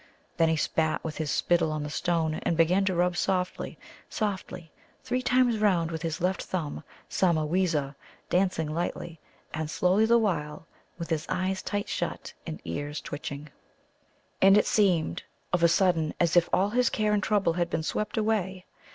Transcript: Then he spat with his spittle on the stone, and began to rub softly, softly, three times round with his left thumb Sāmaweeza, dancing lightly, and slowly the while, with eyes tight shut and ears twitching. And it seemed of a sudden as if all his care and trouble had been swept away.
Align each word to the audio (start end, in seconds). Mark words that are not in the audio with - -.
Then 0.37 0.49
he 0.49 0.55
spat 0.55 1.03
with 1.03 1.17
his 1.17 1.29
spittle 1.29 1.71
on 1.71 1.83
the 1.83 1.89
stone, 1.91 2.33
and 2.41 2.57
began 2.57 2.85
to 2.85 2.95
rub 2.95 3.15
softly, 3.15 3.77
softly, 4.09 4.71
three 5.03 5.21
times 5.21 5.59
round 5.59 5.91
with 5.91 6.01
his 6.01 6.19
left 6.19 6.41
thumb 6.41 6.83
Sāmaweeza, 7.07 7.93
dancing 8.27 8.73
lightly, 8.73 9.19
and 9.53 9.69
slowly 9.69 10.07
the 10.07 10.17
while, 10.17 10.65
with 10.97 11.13
eyes 11.29 11.61
tight 11.61 11.87
shut 11.87 12.33
and 12.47 12.59
ears 12.65 12.99
twitching. 12.99 13.49
And 14.41 14.57
it 14.57 14.65
seemed 14.65 15.21
of 15.53 15.61
a 15.61 15.67
sudden 15.67 16.15
as 16.19 16.35
if 16.35 16.49
all 16.51 16.71
his 16.71 16.89
care 16.89 17.13
and 17.13 17.21
trouble 17.21 17.53
had 17.53 17.69
been 17.69 17.83
swept 17.83 18.17
away. 18.17 18.65